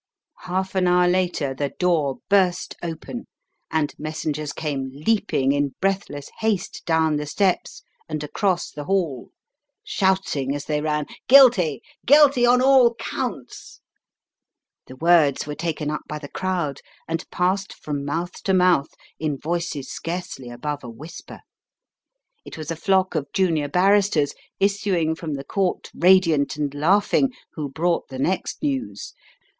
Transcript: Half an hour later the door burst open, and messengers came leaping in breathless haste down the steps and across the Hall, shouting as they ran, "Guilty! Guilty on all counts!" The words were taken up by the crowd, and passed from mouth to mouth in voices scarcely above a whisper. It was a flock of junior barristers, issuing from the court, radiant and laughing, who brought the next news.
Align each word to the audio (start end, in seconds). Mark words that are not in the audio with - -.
Half 0.45 0.73
an 0.73 0.87
hour 0.87 1.07
later 1.07 1.53
the 1.53 1.73
door 1.77 2.21
burst 2.27 2.75
open, 2.81 3.27
and 3.69 3.93
messengers 3.99 4.51
came 4.51 4.89
leaping 4.91 5.51
in 5.51 5.75
breathless 5.79 6.31
haste 6.39 6.81
down 6.87 7.17
the 7.17 7.27
steps 7.27 7.83
and 8.09 8.23
across 8.23 8.71
the 8.71 8.85
Hall, 8.85 9.29
shouting 9.83 10.55
as 10.55 10.65
they 10.65 10.81
ran, 10.81 11.05
"Guilty! 11.27 11.83
Guilty 12.03 12.47
on 12.47 12.63
all 12.63 12.95
counts!" 12.95 13.79
The 14.87 14.95
words 14.95 15.45
were 15.45 15.53
taken 15.53 15.91
up 15.91 16.01
by 16.07 16.17
the 16.17 16.27
crowd, 16.29 16.79
and 17.07 17.29
passed 17.29 17.71
from 17.71 18.03
mouth 18.03 18.41
to 18.45 18.55
mouth 18.55 18.89
in 19.19 19.37
voices 19.37 19.91
scarcely 19.91 20.49
above 20.49 20.83
a 20.83 20.89
whisper. 20.89 21.41
It 22.43 22.57
was 22.57 22.71
a 22.71 22.75
flock 22.75 23.13
of 23.13 23.31
junior 23.33 23.69
barristers, 23.69 24.33
issuing 24.59 25.13
from 25.13 25.35
the 25.35 25.43
court, 25.43 25.91
radiant 25.93 26.55
and 26.57 26.73
laughing, 26.73 27.29
who 27.53 27.69
brought 27.69 28.07
the 28.07 28.17
next 28.17 28.63
news. 28.63 29.13